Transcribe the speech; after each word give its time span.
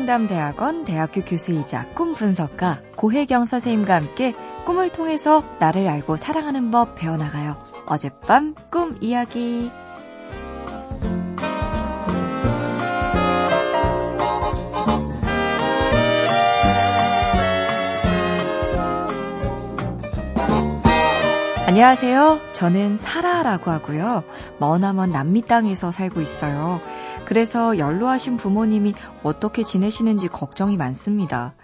꿈상담대학원 0.00 0.84
대학교 0.84 1.20
교수이자 1.22 1.88
꿈 1.94 2.14
분석가 2.14 2.80
고혜경 2.96 3.44
선생님과 3.44 3.94
함께 3.94 4.34
꿈을 4.64 4.92
통해서 4.92 5.42
나를 5.58 5.88
알고 5.88 6.16
사랑하는 6.16 6.70
법 6.70 6.94
배워나가요. 6.94 7.58
어젯밤 7.86 8.54
꿈 8.70 8.96
이야기. 9.00 9.70
안녕하세요. 21.66 22.40
저는 22.52 22.98
사라라고 22.98 23.70
하고요. 23.70 24.24
머나먼 24.58 25.12
남미 25.12 25.42
땅에서 25.42 25.92
살고 25.92 26.20
있어요. 26.20 26.80
그래서 27.24 27.78
연로하신 27.78 28.36
부모님이 28.36 28.94
어떻게 29.22 29.62
지내시는지 29.62 30.28
걱정이 30.28 30.76
많습니다. 30.76 31.54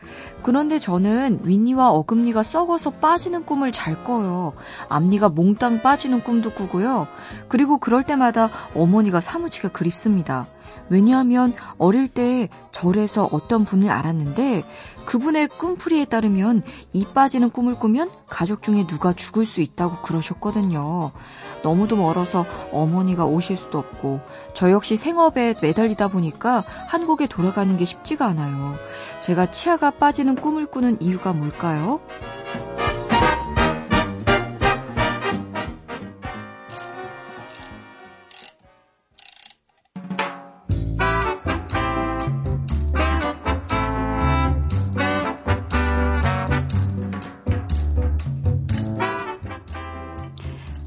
그런데 0.42 0.78
저는 0.78 1.40
윗니와 1.42 1.90
어금니가 1.90 2.42
썩어서 2.42 2.90
빠지는 2.90 3.44
꿈을 3.44 3.72
잘 3.72 4.04
꿔요. 4.04 4.52
앞니가 4.88 5.28
몽땅 5.30 5.82
빠지는 5.82 6.22
꿈도 6.22 6.52
꾸고요. 6.52 7.08
그리고 7.48 7.78
그럴 7.78 8.02
때마다 8.02 8.50
어머니가 8.74 9.20
사무치게 9.20 9.68
그립습니다. 9.68 10.46
왜냐하면 10.88 11.54
어릴 11.78 12.08
때 12.08 12.48
절에서 12.70 13.28
어떤 13.32 13.64
분을 13.64 13.90
알았는데 13.90 14.64
그분의 15.04 15.48
꿈풀이에 15.48 16.04
따르면 16.04 16.62
이 16.92 17.04
빠지는 17.06 17.50
꿈을 17.50 17.76
꾸면 17.76 18.10
가족 18.26 18.62
중에 18.62 18.86
누가 18.86 19.12
죽을 19.12 19.46
수 19.46 19.60
있다고 19.60 19.98
그러셨거든요. 20.02 21.12
너무도 21.66 21.96
멀어서 21.96 22.46
어머니가 22.70 23.24
오실 23.24 23.56
수도 23.56 23.78
없고 23.78 24.20
저 24.54 24.70
역시 24.70 24.96
생업에 24.96 25.56
매달리다 25.60 26.06
보니까 26.06 26.62
한국에 26.86 27.26
돌아가는 27.26 27.76
게 27.76 27.84
쉽지가 27.84 28.24
않아요. 28.24 28.76
제가 29.20 29.50
치아가 29.50 29.90
빠지는 29.90 30.36
꿈을 30.36 30.66
꾸는 30.66 30.98
이유가 31.00 31.32
뭘까요? 31.32 31.98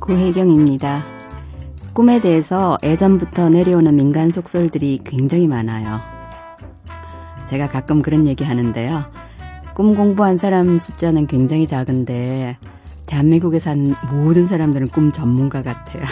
고혜경입니다. 0.09 1.05
꿈에 1.93 2.19
대해서 2.19 2.79
예전부터 2.81 3.49
내려오는 3.49 3.95
민간 3.95 4.31
속설들이 4.31 5.01
굉장히 5.03 5.47
많아요. 5.47 6.01
제가 7.45 7.69
가끔 7.69 8.01
그런 8.01 8.25
얘기 8.25 8.43
하는데요. 8.43 9.03
꿈 9.75 9.95
공부한 9.95 10.39
사람 10.39 10.79
숫자는 10.79 11.27
굉장히 11.27 11.67
작은데, 11.67 12.57
대한민국에 13.05 13.59
사는 13.59 13.93
모든 14.11 14.47
사람들은 14.47 14.87
꿈 14.87 15.11
전문가 15.11 15.61
같아요. 15.61 16.03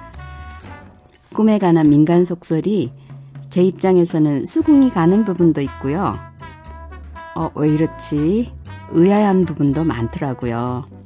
꿈에 1.34 1.58
관한 1.58 1.90
민간 1.90 2.24
속설이 2.24 2.90
제 3.50 3.62
입장에서는 3.62 4.46
수긍이 4.46 4.88
가는 4.92 5.26
부분도 5.26 5.60
있고요. 5.60 6.16
어, 7.34 7.50
왜 7.54 7.68
이렇지? 7.68 8.50
의아한 8.92 9.44
부분도 9.44 9.84
많더라고요. 9.84 10.97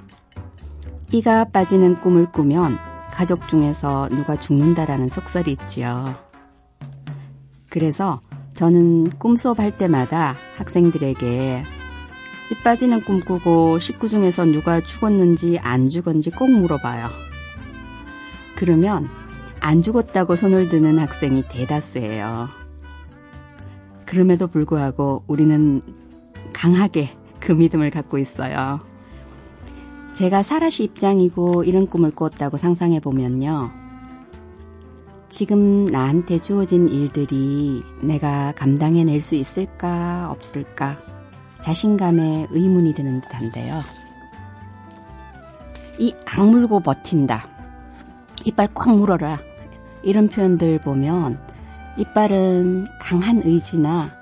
이가 1.13 1.45
빠지는 1.45 2.01
꿈을 2.01 2.25
꾸면 2.33 2.79
가족 3.11 3.47
중에서 3.47 4.09
누가 4.09 4.35
죽는다라는 4.35 5.11
속설이 5.11 5.53
있지요. 5.53 6.15
그래서 7.69 8.23
저는 8.55 9.11
꿈 9.19 9.37
수업 9.37 9.59
할 9.59 9.77
때마다 9.77 10.37
학생들에게 10.57 11.65
이 12.51 12.55
빠지는 12.65 13.03
꿈 13.03 13.21
꾸고 13.21 13.79
식구 13.79 14.09
중에서 14.09 14.47
누가 14.47 14.81
죽었는지 14.81 15.59
안 15.59 15.91
죽었는지 15.91 16.31
꼭 16.31 16.51
물어봐요. 16.51 17.09
그러면 18.57 19.07
안 19.61 19.83
죽었다고 19.83 20.35
손을 20.35 20.71
드는 20.71 20.99
학생이 20.99 21.45
대다수예요. 21.47 22.49
그럼에도 24.07 24.47
불구하고 24.47 25.25
우리는 25.27 25.83
강하게 26.55 27.11
그 27.39 27.53
믿음을 27.53 27.91
갖고 27.91 28.17
있어요. 28.17 28.92
제가 30.15 30.43
사라시 30.43 30.85
입장이고 30.85 31.65
이런 31.65 31.87
꿈을 31.87 32.11
꿨다고 32.11 32.59
상상해 32.59 33.01
보면요. 33.01 33.71
지금 35.31 35.87
나한테 35.87 36.39
주어진 36.39 36.89
일들이 36.89 37.83
내가 38.03 38.53
감당해낼 38.53 39.21
수 39.21 39.35
있을까, 39.35 40.31
없을까, 40.31 40.99
자신감에 41.63 42.49
의문이 42.51 42.95
드는 42.95 43.23
듯한데요. 43.23 43.81
이 45.99 46.15
악물고 46.27 46.81
버틴다. 46.81 47.49
이빨 48.45 48.69
꽉 48.75 48.95
물어라. 48.95 49.39
이런 50.03 50.29
표현들 50.29 50.81
보면 50.81 51.41
이빨은 51.97 52.87
강한 53.01 53.41
의지나 53.43 54.13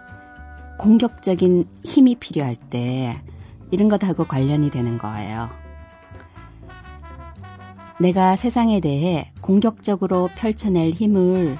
공격적인 0.79 1.67
힘이 1.83 2.15
필요할 2.15 2.55
때 2.55 3.21
이런 3.71 3.89
것하고 3.89 4.25
관련이 4.25 4.71
되는 4.71 4.97
거예요. 4.99 5.60
내가 8.01 8.35
세상에 8.35 8.81
대해 8.81 9.31
공격적으로 9.43 10.31
펼쳐낼 10.35 10.93
힘을 10.93 11.59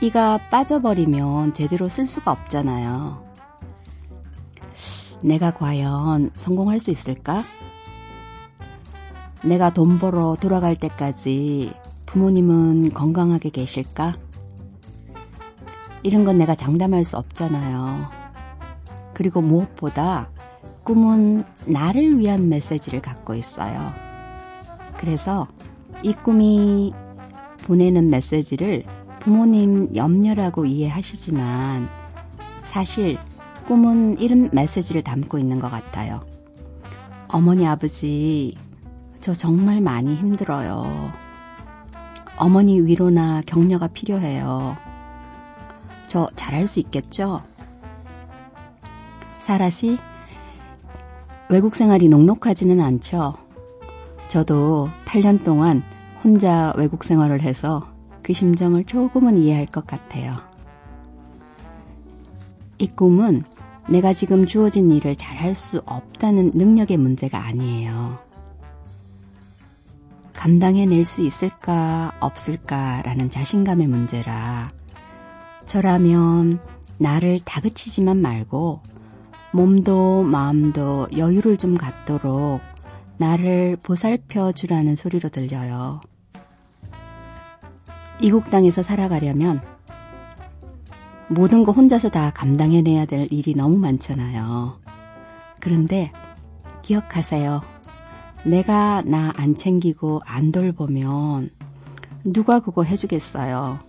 이가 0.00 0.38
빠져버리면 0.48 1.54
제대로 1.54 1.88
쓸 1.88 2.06
수가 2.06 2.30
없잖아요. 2.30 3.20
내가 5.22 5.50
과연 5.50 6.30
성공할 6.36 6.78
수 6.78 6.92
있을까? 6.92 7.42
내가 9.42 9.70
돈 9.70 9.98
벌어 9.98 10.36
돌아갈 10.40 10.76
때까지 10.76 11.72
부모님은 12.06 12.94
건강하게 12.94 13.50
계실까? 13.50 14.18
이런 16.04 16.24
건 16.24 16.38
내가 16.38 16.54
장담할 16.54 17.04
수 17.04 17.16
없잖아요. 17.16 18.08
그리고 19.14 19.42
무엇보다 19.42 20.30
꿈은 20.84 21.44
나를 21.66 22.20
위한 22.20 22.48
메시지를 22.48 23.02
갖고 23.02 23.34
있어요. 23.34 24.09
그래서 25.00 25.48
이 26.02 26.12
꿈이 26.12 26.92
보내는 27.64 28.10
메시지를 28.10 28.84
부모님 29.18 29.88
염려라고 29.94 30.66
이해하시지만 30.66 31.88
사실 32.66 33.18
꿈은 33.66 34.18
이런 34.18 34.50
메시지를 34.52 35.02
담고 35.02 35.38
있는 35.38 35.58
것 35.58 35.70
같아요. 35.70 36.20
어머니, 37.28 37.66
아버지, 37.66 38.54
저 39.20 39.32
정말 39.32 39.80
많이 39.80 40.14
힘들어요. 40.14 41.10
어머니 42.36 42.80
위로나 42.80 43.42
격려가 43.46 43.86
필요해요. 43.86 44.76
저 46.08 46.28
잘할 46.36 46.66
수 46.66 46.78
있겠죠? 46.78 47.42
사라 49.38 49.70
씨, 49.70 49.96
외국 51.48 51.74
생활이 51.74 52.08
녹록하지는 52.08 52.80
않죠? 52.80 53.49
저도 54.30 54.88
8년 55.06 55.42
동안 55.42 55.82
혼자 56.22 56.72
외국 56.76 57.02
생활을 57.02 57.42
해서 57.42 57.92
그 58.22 58.32
심정을 58.32 58.84
조금은 58.84 59.36
이해할 59.36 59.66
것 59.66 59.88
같아요. 59.88 60.36
이 62.78 62.86
꿈은 62.86 63.42
내가 63.88 64.12
지금 64.12 64.46
주어진 64.46 64.92
일을 64.92 65.16
잘할 65.16 65.56
수 65.56 65.82
없다는 65.84 66.52
능력의 66.54 66.96
문제가 66.96 67.44
아니에요. 67.44 68.20
감당해낼 70.32 71.04
수 71.04 71.22
있을까, 71.22 72.12
없을까라는 72.20 73.30
자신감의 73.30 73.88
문제라 73.88 74.70
저라면 75.66 76.60
나를 76.98 77.40
다그치지만 77.44 78.18
말고 78.18 78.80
몸도 79.50 80.22
마음도 80.22 81.08
여유를 81.16 81.56
좀 81.56 81.76
갖도록 81.76 82.60
나를 83.20 83.76
보살펴 83.82 84.50
주라는 84.50 84.96
소리로 84.96 85.28
들려요. 85.28 86.00
이국 88.18 88.48
땅에서 88.50 88.82
살아가려면 88.82 89.60
모든 91.28 91.62
거 91.62 91.70
혼자서 91.70 92.08
다 92.08 92.30
감당해내야 92.30 93.04
될 93.04 93.30
일이 93.30 93.54
너무 93.54 93.76
많잖아요. 93.76 94.80
그런데 95.60 96.12
기억하세요. 96.80 97.60
내가 98.46 99.02
나 99.04 99.34
안 99.36 99.54
챙기고 99.54 100.22
안 100.24 100.50
돌보면 100.50 101.50
누가 102.24 102.60
그거 102.60 102.84
해주겠어요. 102.84 103.80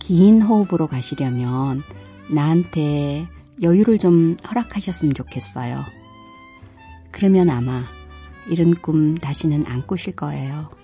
긴 0.00 0.40
호흡으로 0.40 0.88
가시려면 0.88 1.84
나한테 2.32 3.28
여유를 3.62 3.98
좀 3.98 4.36
허락하셨으면 4.48 5.14
좋겠어요. 5.14 5.84
그러면 7.12 7.48
아마 7.50 7.84
이런 8.48 8.74
꿈 8.74 9.14
다시는 9.14 9.64
안 9.66 9.86
꾸실 9.86 10.16
거예요. 10.16 10.77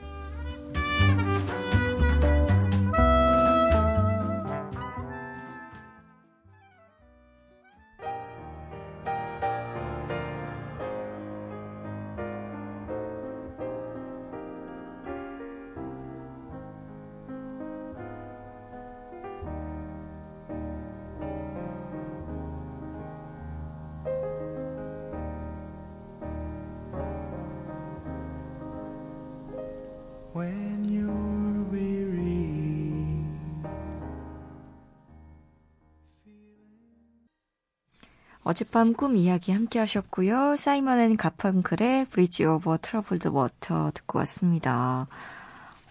어젯밤 38.44 38.92
꿈 38.92 39.16
이야기 39.16 39.52
함께 39.52 39.78
하셨고요. 39.78 40.56
사이먼 40.56 41.00
앤 41.00 41.16
가펑클의 41.16 42.06
Bridge 42.10 42.44
Over 42.44 42.76
Troubled 42.76 43.28
Water 43.28 43.92
듣고 43.94 44.18
왔습니다. 44.20 45.06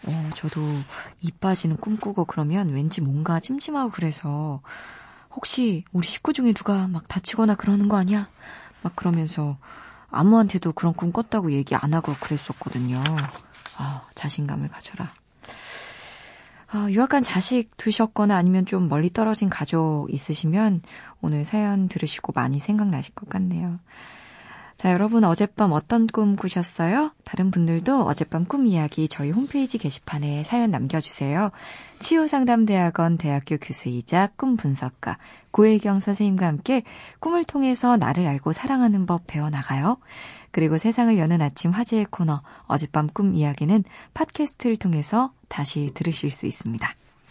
어, 0.06 0.30
저도 0.36 0.62
이 1.22 1.32
빠지는 1.32 1.78
꿈꾸고 1.78 2.26
그러면 2.26 2.70
왠지 2.70 3.02
뭔가 3.02 3.40
찜찜하고 3.40 3.90
그래서 3.92 4.62
혹시 5.32 5.84
우리 5.92 6.08
식구 6.08 6.32
중에 6.32 6.54
누가 6.54 6.88
막 6.88 7.08
다치거나 7.08 7.56
그러는 7.56 7.88
거 7.88 7.98
아니야? 7.98 8.30
막 8.84 8.96
그러면서 8.96 9.58
아무한테도 10.12 10.74
그런 10.74 10.94
꿈 10.94 11.12
꿨다고 11.12 11.52
얘기 11.54 11.74
안 11.74 11.94
하고 11.96 12.14
그랬었거든요. 12.20 13.04
아, 13.78 14.08
자신감을 14.14 14.68
가져라. 14.70 15.12
아, 16.76 16.88
유학간 16.90 17.22
자식 17.22 17.78
두셨거나 17.78 18.36
아니면 18.36 18.66
좀 18.66 18.90
멀리 18.90 19.12
떨어진 19.12 19.48
가족 19.48 20.08
있으시면 20.10 20.82
오늘 21.22 21.46
사연 21.46 21.88
들으시고 21.88 22.34
많이 22.34 22.60
생각나실 22.60 23.14
것 23.14 23.30
같네요. 23.30 23.78
자, 24.76 24.92
여러분 24.92 25.24
어젯밤 25.24 25.72
어떤 25.72 26.08
꿈 26.08 26.36
꾸셨어요? 26.36 27.12
다른 27.24 27.52
분들도 27.52 28.02
어젯밤 28.02 28.44
꿈 28.44 28.68
이야기 28.68 29.08
저희 29.08 29.32
홈페이지 29.32 29.78
게시판에 29.78 30.44
사연 30.44 30.72
남겨주세요. 30.72 31.52
치유상담대학원 32.00 33.18
대학교 33.18 33.58
교수이자 33.58 34.32
꿈 34.36 34.58
분석가 34.58 35.18
고혜경 35.52 36.00
선생님과 36.00 36.48
함께 36.48 36.84
꿈을 37.20 37.46
통해서 37.46 37.96
나를 37.96 38.28
알고 38.28 38.52
사랑하는 38.52 39.06
법 39.06 39.26
배워나가요. 39.28 39.98
그리고 40.52 40.78
세상을 40.78 41.18
여는 41.18 41.42
아침 41.42 41.72
화제의 41.72 42.08
코너 42.10 42.42
어젯밤 42.66 43.08
꿈 43.08 43.36
이야기는 43.36 43.84
팟캐스트를 44.14 44.78
통해서 44.78 45.32
다시 45.48 45.92
들으실 45.94 46.32
수 46.32 46.46
있습니다. 46.46 46.96